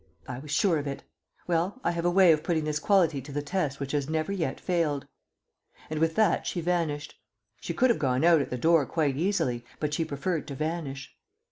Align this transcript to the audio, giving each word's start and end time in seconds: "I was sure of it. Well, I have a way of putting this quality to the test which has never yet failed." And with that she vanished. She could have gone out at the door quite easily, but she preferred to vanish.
"I 0.27 0.39
was 0.39 0.49
sure 0.49 0.79
of 0.79 0.87
it. 0.87 1.03
Well, 1.45 1.79
I 1.83 1.91
have 1.91 2.05
a 2.05 2.09
way 2.09 2.31
of 2.31 2.41
putting 2.41 2.63
this 2.63 2.79
quality 2.79 3.21
to 3.21 3.31
the 3.31 3.43
test 3.43 3.79
which 3.79 3.91
has 3.91 4.09
never 4.09 4.31
yet 4.31 4.59
failed." 4.59 5.05
And 5.91 5.99
with 5.99 6.15
that 6.15 6.47
she 6.47 6.59
vanished. 6.59 7.19
She 7.59 7.75
could 7.75 7.91
have 7.91 7.99
gone 7.99 8.23
out 8.23 8.41
at 8.41 8.49
the 8.49 8.57
door 8.57 8.87
quite 8.87 9.15
easily, 9.15 9.63
but 9.79 9.93
she 9.93 10.03
preferred 10.03 10.47
to 10.47 10.55
vanish. 10.55 11.15